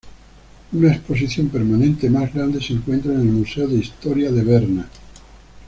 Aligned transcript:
Una 0.71 0.93
exposición 0.93 1.49
permanente 1.49 2.09
más 2.09 2.33
grande 2.33 2.59
se 2.59 2.73
encuentra 2.73 3.13
en 3.13 3.19
el 3.19 3.25
Museo 3.27 3.67
de 3.67 3.75
Historia 3.77 4.31
de 4.31 4.43
Berna. 4.43 4.89